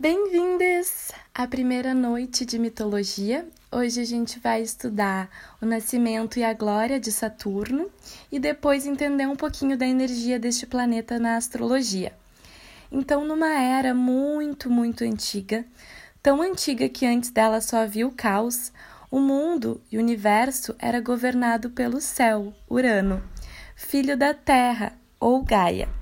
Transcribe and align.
Bem-vindas 0.00 1.12
à 1.34 1.46
primeira 1.46 1.92
noite 1.92 2.46
de 2.46 2.58
mitologia. 2.58 3.46
Hoje 3.70 4.00
a 4.00 4.04
gente 4.04 4.38
vai 4.38 4.62
estudar 4.62 5.28
o 5.60 5.66
nascimento 5.66 6.38
e 6.38 6.42
a 6.42 6.54
glória 6.54 6.98
de 6.98 7.12
Saturno 7.12 7.86
e 8.32 8.38
depois 8.38 8.86
entender 8.86 9.26
um 9.26 9.36
pouquinho 9.36 9.76
da 9.76 9.86
energia 9.86 10.38
deste 10.38 10.66
planeta 10.66 11.18
na 11.18 11.36
astrologia. 11.36 12.14
Então, 12.90 13.26
numa 13.26 13.52
era 13.52 13.92
muito, 13.92 14.70
muito 14.70 15.04
antiga, 15.04 15.66
tão 16.22 16.40
antiga 16.40 16.88
que 16.88 17.04
antes 17.04 17.28
dela 17.28 17.60
só 17.60 17.82
havia 17.82 18.06
o 18.06 18.10
caos, 18.10 18.72
o 19.10 19.20
mundo 19.20 19.82
e 19.92 19.98
o 19.98 20.00
universo 20.00 20.74
era 20.78 20.98
governado 20.98 21.68
pelo 21.68 22.00
céu, 22.00 22.54
Urano, 22.70 23.22
filho 23.76 24.16
da 24.16 24.32
Terra 24.32 24.94
ou 25.20 25.42
Gaia. 25.42 25.99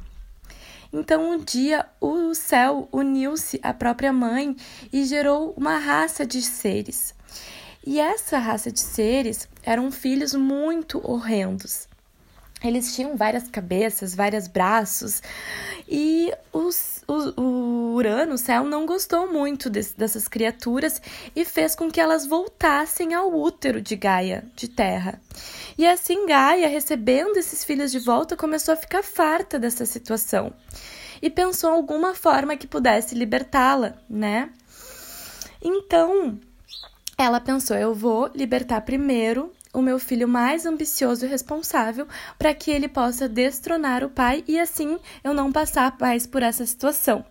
Então, 0.92 1.32
um 1.32 1.38
dia, 1.38 1.86
o 2.00 2.34
céu 2.34 2.88
uniu-se 2.90 3.60
à 3.62 3.74
própria 3.74 4.12
mãe 4.12 4.56
e 4.92 5.04
gerou 5.04 5.52
uma 5.56 5.78
raça 5.78 6.24
de 6.26 6.40
seres. 6.40 7.14
E 7.86 7.98
essa 7.98 8.38
raça 8.38 8.70
de 8.70 8.80
seres 8.80 9.48
eram 9.62 9.90
filhos 9.90 10.34
muito 10.34 11.00
horrendos. 11.08 11.87
Eles 12.62 12.94
tinham 12.94 13.16
várias 13.16 13.48
cabeças, 13.48 14.14
vários 14.14 14.48
braços, 14.48 15.22
e 15.88 16.32
os, 16.52 17.04
o, 17.06 17.40
o 17.40 17.94
Urano, 17.94 18.34
o 18.34 18.38
céu, 18.38 18.64
não 18.64 18.84
gostou 18.84 19.32
muito 19.32 19.70
dessas 19.70 20.26
criaturas 20.26 21.00
e 21.36 21.44
fez 21.44 21.76
com 21.76 21.90
que 21.90 22.00
elas 22.00 22.26
voltassem 22.26 23.14
ao 23.14 23.32
útero 23.32 23.80
de 23.80 23.94
Gaia, 23.94 24.44
de 24.56 24.66
terra. 24.66 25.20
E 25.76 25.86
assim 25.86 26.26
Gaia, 26.26 26.68
recebendo 26.68 27.36
esses 27.36 27.64
filhos 27.64 27.92
de 27.92 28.00
volta, 28.00 28.36
começou 28.36 28.74
a 28.74 28.76
ficar 28.76 29.04
farta 29.04 29.58
dessa 29.58 29.86
situação 29.86 30.52
e 31.22 31.30
pensou 31.30 31.70
alguma 31.70 32.14
forma 32.14 32.56
que 32.56 32.66
pudesse 32.66 33.14
libertá-la, 33.14 33.94
né? 34.10 34.50
Então, 35.62 36.38
ela 37.16 37.40
pensou: 37.40 37.76
eu 37.76 37.94
vou 37.94 38.30
libertar 38.34 38.80
primeiro 38.82 39.52
o 39.72 39.82
meu 39.82 39.98
filho 39.98 40.26
mais 40.26 40.66
ambicioso 40.66 41.24
e 41.24 41.28
responsável 41.28 42.06
para 42.38 42.54
que 42.54 42.70
ele 42.70 42.88
possa 42.88 43.28
destronar 43.28 44.02
o 44.02 44.08
pai 44.08 44.42
e 44.48 44.58
assim 44.58 44.98
eu 45.22 45.34
não 45.34 45.52
passar 45.52 45.96
mais 46.00 46.26
por 46.26 46.42
essa 46.42 46.64
situação. 46.64 47.24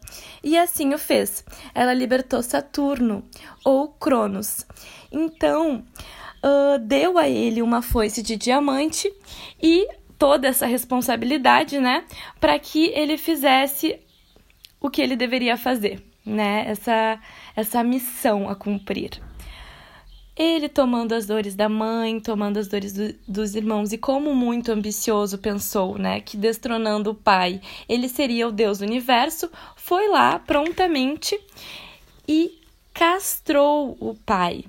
E 0.44 0.57
assim 0.57 0.94
o 0.94 0.97
fez. 0.97 1.44
Ela 1.73 1.94
libertou 1.94 2.41
Saturno 2.44 3.23
ou 3.66 3.89
Cronos. 3.89 4.66
Então, 5.11 5.83
uh, 6.44 6.79
deu 6.79 7.17
a 7.17 7.27
ele 7.27 7.61
uma 7.61 7.81
foice 7.81 8.21
de 8.21 8.35
diamante 8.35 9.11
e 9.61 9.88
toda 10.17 10.47
essa 10.47 10.66
responsabilidade, 10.66 11.79
né, 11.79 12.03
para 12.39 12.57
que 12.57 12.88
ele 12.88 13.17
fizesse 13.17 13.99
o 14.79 14.89
que 14.89 15.01
ele 15.01 15.16
deveria 15.16 15.57
fazer, 15.57 16.03
né? 16.25 16.66
Essa 16.67 17.19
essa 17.55 17.83
missão 17.83 18.47
a 18.47 18.55
cumprir. 18.55 19.22
Ele 20.38 20.69
tomando 20.69 21.13
as 21.13 21.25
dores 21.25 21.55
da 21.55 21.67
mãe, 21.67 22.19
tomando 22.19 22.57
as 22.57 22.67
dores 22.67 22.93
do, 22.93 23.13
dos 23.27 23.55
irmãos, 23.55 23.91
e 23.91 23.97
como 23.97 24.35
muito 24.35 24.71
ambicioso 24.71 25.38
pensou, 25.38 25.97
né, 25.97 26.21
que 26.21 26.38
destronando 26.38 27.09
o 27.09 27.16
pai 27.16 27.59
ele 27.89 28.07
seria 28.07 28.47
o 28.47 28.52
Deus 28.52 28.79
do 28.79 28.85
universo, 28.85 29.49
foi 29.75 30.07
lá 30.09 30.38
prontamente 30.38 31.39
e 32.27 32.61
castrou 32.94 33.97
o 33.99 34.16
pai. 34.25 34.66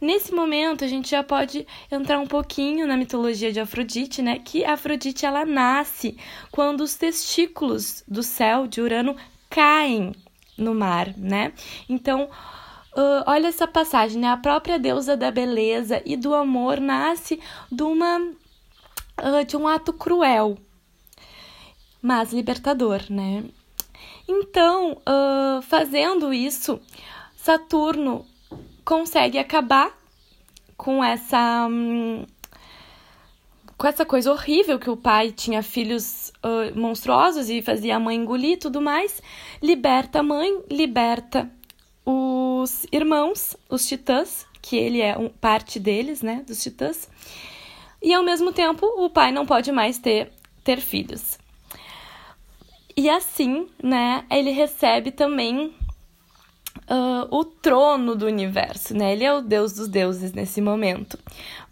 Nesse 0.00 0.32
momento, 0.32 0.84
a 0.84 0.88
gente 0.88 1.10
já 1.10 1.24
pode 1.24 1.66
entrar 1.90 2.20
um 2.20 2.26
pouquinho 2.26 2.86
na 2.86 2.96
mitologia 2.96 3.52
de 3.52 3.58
Afrodite, 3.58 4.22
né? 4.22 4.38
Que 4.38 4.64
Afrodite 4.64 5.26
ela 5.26 5.44
nasce 5.44 6.16
quando 6.52 6.82
os 6.82 6.94
testículos 6.94 8.04
do 8.06 8.22
céu 8.22 8.68
de 8.68 8.80
Urano 8.80 9.16
caem 9.50 10.12
no 10.56 10.72
mar, 10.72 11.12
né? 11.16 11.52
Então, 11.88 12.28
Uh, 12.98 13.22
olha 13.26 13.46
essa 13.46 13.64
passagem, 13.64 14.20
né? 14.20 14.26
A 14.26 14.36
própria 14.36 14.76
deusa 14.76 15.16
da 15.16 15.30
beleza 15.30 16.02
e 16.04 16.16
do 16.16 16.34
amor 16.34 16.80
nasce 16.80 17.38
de 17.70 17.84
uma 17.84 18.18
uh, 18.18 19.44
de 19.46 19.56
um 19.56 19.68
ato 19.68 19.92
cruel, 19.92 20.58
mas 22.02 22.32
libertador, 22.32 23.04
né? 23.08 23.44
Então, 24.26 24.94
uh, 24.94 25.62
fazendo 25.62 26.32
isso, 26.32 26.80
Saturno 27.36 28.26
consegue 28.84 29.38
acabar 29.38 29.96
com 30.76 31.02
essa 31.04 31.68
hum, 31.70 32.26
com 33.76 33.86
essa 33.86 34.04
coisa 34.04 34.32
horrível 34.32 34.76
que 34.76 34.90
o 34.90 34.96
pai 34.96 35.30
tinha 35.30 35.62
filhos 35.62 36.32
uh, 36.42 36.76
monstruosos 36.76 37.48
e 37.48 37.62
fazia 37.62 37.94
a 37.94 38.00
mãe 38.00 38.16
engolir 38.16 38.54
e 38.54 38.56
tudo 38.56 38.80
mais, 38.80 39.22
liberta 39.62 40.18
a 40.18 40.22
mãe, 40.24 40.64
liberta 40.68 41.48
os 42.60 42.86
irmãos, 42.92 43.56
os 43.68 43.86
titãs, 43.86 44.46
que 44.60 44.76
ele 44.76 45.00
é 45.00 45.16
um, 45.16 45.28
parte 45.28 45.78
deles, 45.78 46.22
né, 46.22 46.42
dos 46.46 46.62
titãs. 46.62 47.08
E 48.02 48.12
ao 48.14 48.22
mesmo 48.22 48.52
tempo, 48.52 48.86
o 48.86 49.10
pai 49.10 49.32
não 49.32 49.46
pode 49.46 49.72
mais 49.72 49.98
ter 49.98 50.32
ter 50.62 50.80
filhos. 50.80 51.38
E 52.94 53.08
assim, 53.08 53.68
né, 53.82 54.24
ele 54.30 54.50
recebe 54.50 55.10
também 55.10 55.74
uh, 56.88 57.26
o 57.30 57.44
trono 57.44 58.14
do 58.14 58.26
universo, 58.26 58.94
né? 58.94 59.12
Ele 59.12 59.24
é 59.24 59.32
o 59.32 59.40
deus 59.40 59.72
dos 59.72 59.88
deuses 59.88 60.32
nesse 60.32 60.60
momento. 60.60 61.18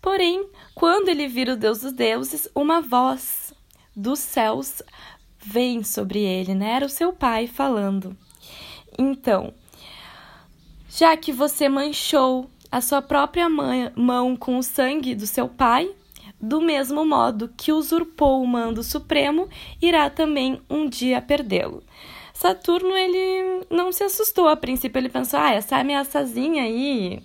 Porém, 0.00 0.48
quando 0.74 1.08
ele 1.08 1.26
vira 1.26 1.54
o 1.54 1.56
deus 1.56 1.80
dos 1.80 1.92
deuses, 1.92 2.48
uma 2.54 2.80
voz 2.80 3.52
dos 3.94 4.18
céus 4.18 4.82
vem 5.38 5.82
sobre 5.82 6.20
ele, 6.20 6.54
né? 6.54 6.72
Era 6.72 6.86
o 6.86 6.90
seu 6.90 7.12
pai 7.12 7.46
falando. 7.46 8.16
Então, 8.98 9.52
já 10.96 11.14
que 11.14 11.30
você 11.30 11.68
manchou 11.68 12.48
a 12.72 12.80
sua 12.80 13.02
própria 13.02 13.50
mão 13.50 14.34
com 14.34 14.56
o 14.56 14.62
sangue 14.62 15.14
do 15.14 15.26
seu 15.26 15.46
pai, 15.46 15.90
do 16.40 16.58
mesmo 16.58 17.04
modo 17.04 17.52
que 17.54 17.70
usurpou 17.70 18.42
o 18.42 18.46
mando 18.46 18.82
supremo, 18.82 19.46
irá 19.80 20.08
também 20.08 20.58
um 20.70 20.88
dia 20.88 21.20
perdê-lo. 21.20 21.82
Saturno, 22.32 22.96
ele 22.96 23.66
não 23.68 23.92
se 23.92 24.04
assustou 24.04 24.48
a 24.48 24.56
princípio, 24.56 24.98
ele 24.98 25.10
pensou, 25.10 25.38
ah, 25.38 25.52
essa 25.52 25.76
ameaçazinha 25.76 26.62
aí, 26.62 27.22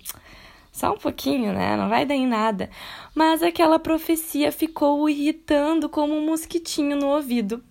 só 0.70 0.92
um 0.92 0.98
pouquinho, 0.98 1.54
né, 1.54 1.78
não 1.78 1.88
vai 1.88 2.06
dar 2.06 2.16
em 2.16 2.28
nada. 2.28 2.70
Mas 3.16 3.42
aquela 3.42 3.80
profecia 3.80 4.52
ficou 4.52 5.02
o 5.02 5.10
irritando 5.10 5.88
como 5.88 6.14
um 6.14 6.26
mosquitinho 6.26 6.98
no 6.98 7.08
ouvido. 7.08 7.64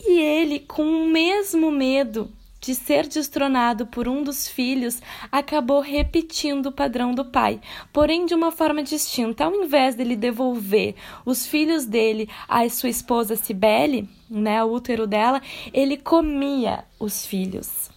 E 0.00 0.20
ele, 0.20 0.58
com 0.58 0.82
o 0.82 1.06
mesmo 1.06 1.70
medo 1.70 2.28
de 2.62 2.76
ser 2.76 3.08
destronado 3.08 3.84
por 3.86 4.06
um 4.06 4.22
dos 4.22 4.48
filhos, 4.48 5.02
acabou 5.32 5.80
repetindo 5.80 6.66
o 6.66 6.72
padrão 6.72 7.12
do 7.12 7.24
pai, 7.24 7.60
porém 7.92 8.24
de 8.24 8.34
uma 8.34 8.52
forma 8.52 8.84
distinta. 8.84 9.44
Ao 9.44 9.54
invés 9.54 9.96
dele 9.96 10.14
devolver 10.14 10.94
os 11.26 11.44
filhos 11.44 11.84
dele 11.84 12.30
à 12.48 12.66
sua 12.70 12.88
esposa 12.88 13.34
Cibele, 13.34 14.08
né, 14.30 14.62
o 14.62 14.72
útero 14.72 15.08
dela, 15.08 15.42
ele 15.72 15.96
comia 15.96 16.84
os 17.00 17.26
filhos. 17.26 17.90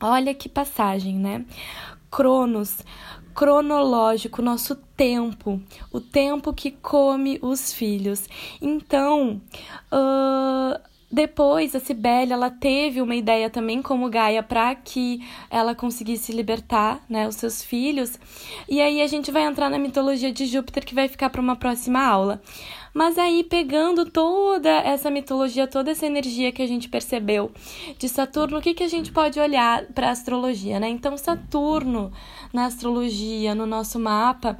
Olha 0.00 0.32
que 0.32 0.48
passagem, 0.48 1.16
né? 1.16 1.44
Cronos, 2.10 2.78
cronológico, 3.34 4.40
nosso 4.40 4.76
tempo, 4.96 5.60
o 5.92 6.00
tempo 6.00 6.52
que 6.52 6.70
come 6.70 7.38
os 7.42 7.72
filhos. 7.72 8.28
Então, 8.62 9.42
uh, 9.92 10.80
depois, 11.12 11.74
a 11.74 11.80
Cibele, 11.80 12.32
ela 12.32 12.50
teve 12.50 13.02
uma 13.02 13.16
ideia 13.16 13.50
também 13.50 13.82
como 13.82 14.08
Gaia 14.08 14.44
para 14.44 14.72
que 14.76 15.20
ela 15.50 15.74
conseguisse 15.74 16.32
libertar, 16.32 17.04
né, 17.08 17.26
os 17.26 17.34
seus 17.34 17.64
filhos. 17.64 18.16
E 18.68 18.80
aí 18.80 19.02
a 19.02 19.06
gente 19.08 19.32
vai 19.32 19.42
entrar 19.42 19.68
na 19.68 19.78
mitologia 19.78 20.30
de 20.32 20.46
Júpiter 20.46 20.84
que 20.84 20.94
vai 20.94 21.08
ficar 21.08 21.28
para 21.28 21.40
uma 21.40 21.56
próxima 21.56 22.00
aula. 22.00 22.40
Mas 22.94 23.18
aí 23.18 23.42
pegando 23.42 24.08
toda 24.08 24.68
essa 24.68 25.10
mitologia, 25.10 25.66
toda 25.66 25.90
essa 25.90 26.06
energia 26.06 26.52
que 26.52 26.62
a 26.62 26.66
gente 26.66 26.88
percebeu 26.88 27.50
de 27.98 28.08
Saturno, 28.08 28.58
o 28.58 28.62
que 28.62 28.74
que 28.74 28.82
a 28.84 28.88
gente 28.88 29.10
pode 29.10 29.38
olhar 29.40 29.86
para 29.86 30.10
astrologia, 30.10 30.78
né? 30.78 30.88
Então 30.88 31.16
Saturno 31.16 32.12
na 32.52 32.66
astrologia, 32.66 33.54
no 33.54 33.66
nosso 33.66 33.98
mapa, 33.98 34.58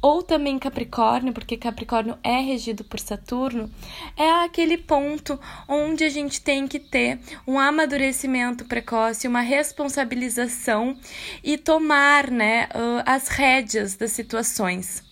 ou 0.00 0.22
também 0.22 0.58
Capricórnio, 0.58 1.32
porque 1.32 1.56
Capricórnio 1.56 2.16
é 2.22 2.40
regido 2.40 2.84
por 2.84 3.00
Saturno, 3.00 3.70
é 4.16 4.44
aquele 4.44 4.78
ponto 4.78 5.38
onde 5.66 6.04
a 6.04 6.08
gente 6.08 6.40
tem 6.40 6.68
que 6.68 6.78
ter 6.78 7.18
um 7.46 7.58
amadurecimento 7.58 8.64
precoce, 8.64 9.26
uma 9.26 9.40
responsabilização 9.40 10.96
e 11.42 11.58
tomar 11.58 12.30
né, 12.30 12.68
as 13.04 13.28
rédeas 13.28 13.96
das 13.96 14.12
situações. 14.12 15.02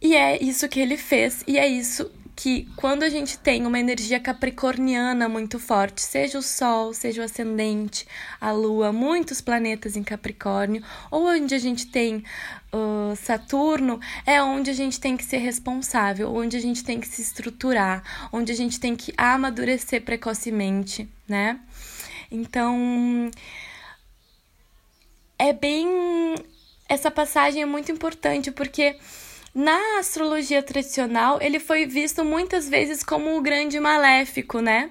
E 0.00 0.16
é 0.16 0.42
isso 0.42 0.66
que 0.66 0.80
ele 0.80 0.96
fez, 0.96 1.44
e 1.46 1.58
é 1.58 1.68
isso 1.68 2.10
que 2.42 2.66
quando 2.74 3.02
a 3.02 3.10
gente 3.10 3.36
tem 3.38 3.66
uma 3.66 3.78
energia 3.78 4.18
capricorniana 4.18 5.28
muito 5.28 5.58
forte, 5.58 6.00
seja 6.00 6.38
o 6.38 6.42
Sol, 6.42 6.94
seja 6.94 7.20
o 7.20 7.24
ascendente, 7.26 8.06
a 8.40 8.50
Lua, 8.50 8.90
muitos 8.90 9.42
planetas 9.42 9.94
em 9.94 10.02
Capricórnio, 10.02 10.82
ou 11.10 11.26
onde 11.26 11.54
a 11.54 11.58
gente 11.58 11.88
tem 11.88 12.24
uh, 12.72 13.14
Saturno, 13.14 14.00
é 14.24 14.42
onde 14.42 14.70
a 14.70 14.72
gente 14.72 14.98
tem 14.98 15.18
que 15.18 15.24
ser 15.24 15.36
responsável, 15.36 16.34
onde 16.34 16.56
a 16.56 16.60
gente 16.60 16.82
tem 16.82 16.98
que 16.98 17.06
se 17.06 17.20
estruturar, 17.20 18.02
onde 18.32 18.50
a 18.50 18.56
gente 18.56 18.80
tem 18.80 18.96
que 18.96 19.12
amadurecer 19.18 20.00
precocemente, 20.00 21.06
né? 21.28 21.60
Então, 22.30 23.30
é 25.38 25.52
bem. 25.52 25.86
Essa 26.88 27.10
passagem 27.10 27.60
é 27.60 27.66
muito 27.66 27.92
importante 27.92 28.50
porque 28.50 28.96
na 29.54 29.98
astrologia 29.98 30.62
tradicional, 30.62 31.38
ele 31.40 31.58
foi 31.58 31.84
visto 31.84 32.24
muitas 32.24 32.68
vezes 32.68 33.02
como 33.02 33.36
o 33.36 33.40
grande 33.40 33.80
maléfico, 33.80 34.60
né? 34.60 34.90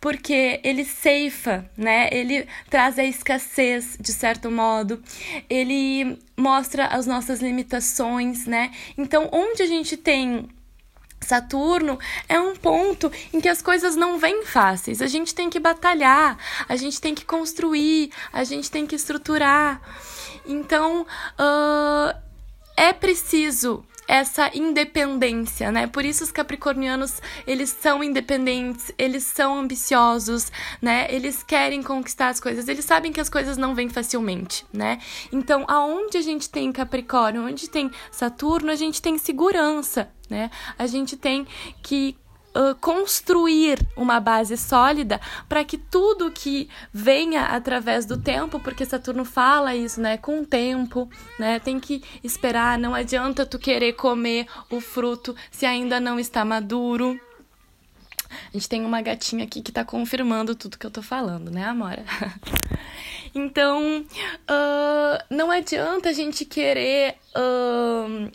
Porque 0.00 0.60
ele 0.64 0.84
ceifa, 0.84 1.70
né? 1.76 2.08
Ele 2.10 2.46
traz 2.68 2.98
a 2.98 3.04
escassez, 3.04 3.96
de 4.00 4.12
certo 4.12 4.50
modo. 4.50 5.00
Ele 5.48 6.18
mostra 6.36 6.86
as 6.86 7.06
nossas 7.06 7.40
limitações, 7.40 8.44
né? 8.44 8.72
Então, 8.98 9.28
onde 9.30 9.62
a 9.62 9.66
gente 9.66 9.96
tem 9.96 10.48
Saturno 11.20 11.96
é 12.28 12.40
um 12.40 12.56
ponto 12.56 13.10
em 13.32 13.40
que 13.40 13.48
as 13.48 13.62
coisas 13.62 13.94
não 13.94 14.18
vêm 14.18 14.44
fáceis. 14.44 15.00
A 15.00 15.06
gente 15.06 15.32
tem 15.32 15.48
que 15.48 15.60
batalhar, 15.60 16.36
a 16.68 16.74
gente 16.74 17.00
tem 17.00 17.14
que 17.14 17.24
construir, 17.24 18.10
a 18.32 18.42
gente 18.42 18.68
tem 18.68 18.84
que 18.84 18.96
estruturar. 18.96 19.80
Então, 20.44 21.02
uh, 21.02 22.20
é 22.76 22.92
preciso 22.92 23.84
essa 24.06 24.50
independência, 24.54 25.70
né? 25.70 25.86
Por 25.86 26.04
isso 26.04 26.24
os 26.24 26.32
capricornianos, 26.32 27.20
eles 27.46 27.70
são 27.70 28.02
independentes, 28.02 28.92
eles 28.98 29.24
são 29.24 29.58
ambiciosos, 29.58 30.50
né? 30.80 31.06
Eles 31.08 31.42
querem 31.42 31.82
conquistar 31.82 32.28
as 32.28 32.40
coisas, 32.40 32.68
eles 32.68 32.84
sabem 32.84 33.12
que 33.12 33.20
as 33.20 33.28
coisas 33.28 33.56
não 33.56 33.74
vêm 33.74 33.88
facilmente, 33.88 34.66
né? 34.72 34.98
Então, 35.32 35.64
aonde 35.68 36.18
a 36.18 36.22
gente 36.22 36.50
tem 36.50 36.72
Capricórnio, 36.72 37.46
onde 37.46 37.68
tem 37.68 37.90
Saturno, 38.10 38.70
a 38.70 38.76
gente 38.76 39.00
tem 39.00 39.18
segurança, 39.18 40.10
né? 40.28 40.50
A 40.78 40.86
gente 40.86 41.16
tem 41.16 41.46
que 41.82 42.16
uh, 42.54 42.74
construir 42.80 43.78
uma 43.96 44.20
base 44.20 44.56
sólida 44.56 45.20
para 45.48 45.64
que 45.64 45.76
tudo 45.78 46.30
que 46.30 46.68
venha 46.92 47.46
através 47.46 48.06
do 48.06 48.16
tempo, 48.16 48.60
porque 48.60 48.84
Saturno 48.84 49.24
fala 49.24 49.74
isso, 49.74 50.00
né? 50.00 50.16
Com 50.16 50.40
o 50.40 50.46
tempo, 50.46 51.08
né? 51.38 51.58
Tem 51.58 51.80
que 51.80 52.02
esperar, 52.22 52.78
não 52.78 52.94
adianta 52.94 53.46
tu 53.46 53.58
querer 53.58 53.94
comer 53.94 54.46
o 54.70 54.80
fruto 54.80 55.34
se 55.50 55.66
ainda 55.66 55.98
não 56.00 56.18
está 56.18 56.44
maduro. 56.44 57.20
A 58.48 58.52
gente 58.52 58.68
tem 58.68 58.84
uma 58.84 59.02
gatinha 59.02 59.44
aqui 59.44 59.60
que 59.60 59.72
tá 59.72 59.84
confirmando 59.84 60.54
tudo 60.54 60.78
que 60.78 60.86
eu 60.86 60.90
tô 60.90 61.02
falando, 61.02 61.50
né, 61.50 61.64
Amora? 61.64 62.04
então, 63.34 64.00
uh, 64.00 65.24
não 65.28 65.50
adianta 65.50 66.08
a 66.08 66.12
gente 66.12 66.44
querer 66.44 67.16
uh, 67.36 68.30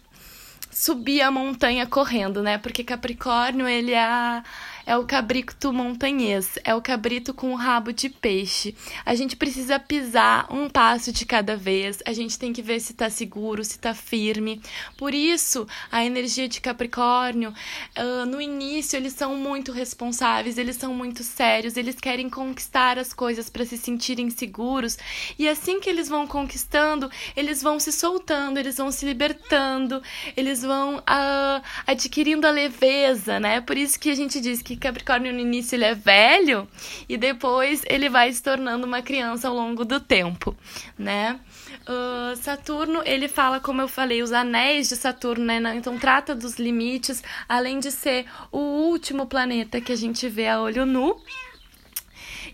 subir 0.77 1.21
a 1.21 1.31
montanha 1.31 1.87
correndo, 1.87 2.43
né? 2.43 2.59
Porque 2.59 2.83
Capricórnio, 2.83 3.67
ele 3.67 3.93
é 3.93 4.03
a 4.03 4.43
é 4.87 4.95
o 4.95 5.03
cabrito 5.03 5.73
montanhês, 5.73 6.57
é 6.63 6.73
o 6.73 6.81
cabrito 6.81 7.33
com 7.33 7.53
rabo 7.55 7.91
de 7.91 8.07
peixe. 8.07 8.73
A 9.05 9.13
gente 9.15 9.35
precisa 9.35 9.77
pisar 9.77 10.47
um 10.49 10.69
passo 10.69 11.11
de 11.11 11.25
cada 11.25 11.57
vez, 11.57 11.99
a 12.05 12.13
gente 12.13 12.39
tem 12.39 12.53
que 12.53 12.61
ver 12.61 12.79
se 12.79 12.93
tá 12.93 13.09
seguro, 13.09 13.65
se 13.65 13.77
tá 13.77 13.93
firme. 13.93 14.61
Por 14.97 15.13
isso, 15.13 15.67
a 15.91 16.05
energia 16.05 16.47
de 16.47 16.61
Capricórnio, 16.61 17.53
uh, 17.99 18.25
no 18.25 18.39
início, 18.39 18.95
eles 18.95 19.11
são 19.11 19.35
muito 19.35 19.73
responsáveis, 19.73 20.57
eles 20.57 20.77
são 20.77 20.93
muito 20.93 21.21
sérios, 21.21 21.75
eles 21.75 21.99
querem 21.99 22.29
conquistar 22.29 22.97
as 22.97 23.11
coisas 23.11 23.49
para 23.49 23.65
se 23.65 23.77
sentirem 23.77 24.29
seguros. 24.29 24.97
E 25.37 25.49
assim 25.49 25.81
que 25.81 25.89
eles 25.89 26.07
vão 26.07 26.25
conquistando, 26.25 27.11
eles 27.35 27.61
vão 27.61 27.77
se 27.77 27.91
soltando, 27.91 28.57
eles 28.57 28.77
vão 28.77 28.89
se 28.89 29.05
libertando, 29.05 30.01
eles 30.37 30.61
vão 30.61 30.99
uh, 30.99 31.61
adquirindo 31.85 32.47
a 32.47 32.51
leveza, 32.51 33.37
né? 33.37 33.59
Por 33.59 33.77
isso 33.77 33.99
que 33.99 34.09
a 34.09 34.15
gente 34.15 34.39
diz 34.39 34.61
que 34.61 34.76
Capricórnio 34.79 35.33
no 35.33 35.39
início 35.39 35.75
ele 35.75 35.85
é 35.85 35.95
velho 35.95 36.67
e 37.07 37.17
depois 37.17 37.83
ele 37.87 38.09
vai 38.09 38.31
se 38.31 38.41
tornando 38.41 38.85
uma 38.85 39.01
criança 39.01 39.47
ao 39.47 39.55
longo 39.55 39.83
do 39.83 39.99
tempo, 39.99 40.55
né? 40.97 41.39
Uh, 41.87 42.35
Saturno, 42.35 43.01
ele 43.05 43.27
fala, 43.27 43.59
como 43.59 43.81
eu 43.81 43.87
falei, 43.87 44.21
os 44.21 44.31
anéis 44.31 44.89
de 44.89 44.95
Saturno, 44.95 45.45
né? 45.45 45.75
Então 45.75 45.97
trata 45.97 46.35
dos 46.35 46.57
limites, 46.57 47.23
além 47.47 47.79
de 47.79 47.91
ser 47.91 48.25
o 48.51 48.59
último 48.59 49.25
planeta 49.25 49.79
que 49.79 49.91
a 49.91 49.95
gente 49.95 50.27
vê 50.27 50.47
a 50.47 50.61
olho 50.61 50.85
nu. 50.85 51.19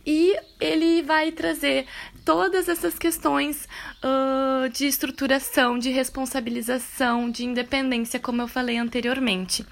E 0.05 0.37
ele 0.59 1.01
vai 1.01 1.31
trazer 1.31 1.85
todas 2.25 2.67
essas 2.67 2.99
questões 2.99 3.67
uh, 4.03 4.69
de 4.69 4.85
estruturação, 4.85 5.79
de 5.79 5.89
responsabilização, 5.89 7.29
de 7.29 7.45
independência, 7.45 8.19
como 8.19 8.41
eu 8.41 8.47
falei 8.47 8.77
anteriormente. 8.77 9.65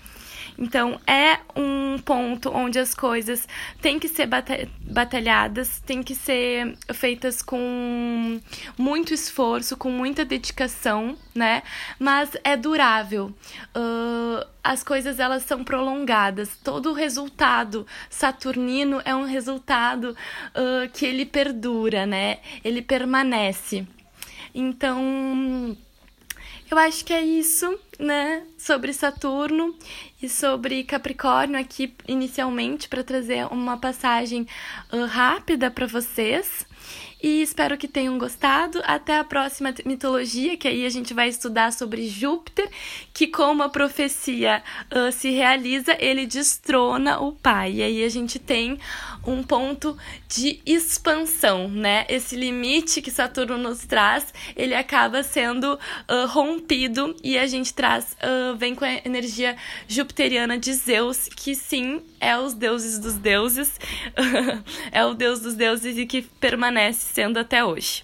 Então, 0.58 1.00
é 1.08 1.40
um 1.56 1.98
ponto 2.00 2.50
onde 2.50 2.80
as 2.80 2.94
coisas 2.94 3.48
têm 3.82 4.00
que 4.00 4.08
ser 4.08 4.28
batalhadas, 4.82 5.80
têm 5.80 6.04
que 6.04 6.16
ser 6.16 6.78
feitas 6.94 7.42
com 7.42 8.40
muito 8.78 9.14
esforço, 9.14 9.78
com 9.78 9.90
muita 9.90 10.24
dedicação, 10.24 11.18
né? 11.34 11.64
Mas 12.00 12.32
é 12.44 12.56
durável. 12.56 13.34
Uh, 13.76 14.46
as 14.64 14.84
coisas 14.84 15.20
elas 15.20 15.44
são 15.44 15.64
prolongadas. 15.64 16.58
Todo 16.64 16.92
o 16.92 16.94
resultado 16.94 17.86
saturnino 18.10 19.02
é 19.04 19.16
um 19.16 19.26
resultado 19.26 20.16
uh, 20.56 20.90
que 20.94 21.06
ele 21.06 21.26
perdura, 21.26 22.06
né? 22.06 22.40
Ele 22.64 22.82
permanece. 22.82 23.88
Então 24.54 25.76
eu 26.72 26.78
acho 26.78 27.04
que 27.04 27.14
é 27.14 27.22
isso, 27.22 27.78
né, 28.00 28.44
sobre 28.58 28.94
Saturno 28.94 29.76
e 30.22 30.30
sobre 30.30 30.84
Capricórnio 30.86 31.60
aqui 31.60 31.94
inicialmente 32.08 32.88
para 32.88 33.04
trazer 33.04 33.46
uma 33.52 33.78
passagem 33.78 34.48
uh, 34.92 35.06
rápida 35.06 35.70
para 35.70 35.86
vocês. 35.86 36.66
E 37.22 37.42
espero 37.42 37.78
que 37.78 37.88
tenham 37.88 38.18
gostado. 38.18 38.82
Até 38.84 39.18
a 39.18 39.24
próxima 39.24 39.74
mitologia, 39.86 40.58
que 40.58 40.68
aí 40.68 40.86
a 40.86 40.90
gente 40.90 41.14
vai 41.14 41.30
estudar 41.30 41.72
sobre 41.72 42.08
Júpiter, 42.08 42.68
que, 43.14 43.28
como 43.28 43.62
a 43.62 43.70
profecia 43.70 44.64
uh, 44.92 45.12
se 45.12 45.30
realiza, 45.30 45.96
ele 46.00 46.26
destrona 46.26 47.20
o 47.20 47.32
pai. 47.32 47.74
E 47.74 47.84
aí 47.84 48.04
a 48.04 48.10
gente 48.10 48.40
tem 48.40 48.80
um 49.26 49.44
ponto 49.44 49.96
de 50.28 50.60
expansão, 50.66 51.68
né? 51.68 52.06
Esse 52.10 52.36
limite 52.36 53.02
que 53.02 53.12
Saturno 53.12 53.58
nos 53.58 53.86
traz, 53.86 54.34
ele 54.56 54.74
acaba 54.74 55.22
sendo 55.22 55.74
uh, 55.74 56.28
rompido 56.28 57.16
e 57.24 57.38
a 57.38 57.46
gente 57.46 57.74
traz, 57.74 58.16
uh, 58.24 58.56
vem 58.56 58.74
com 58.74 58.84
a 58.84 58.94
energia 59.06 59.56
jupiteriana 59.88 60.58
de 60.58 60.74
Zeus, 60.74 61.28
que 61.28 61.54
sim, 61.54 62.02
é 62.20 62.38
os 62.38 62.54
deuses 62.54 62.98
dos 62.98 63.14
deuses, 63.14 63.80
é 64.92 65.06
o 65.06 65.14
deus 65.14 65.40
dos 65.40 65.54
deuses 65.54 65.98
e 65.98 66.06
que 66.06 66.24
permanece 66.24 67.11
sendo 67.12 67.38
até 67.38 67.64
hoje. 67.64 68.04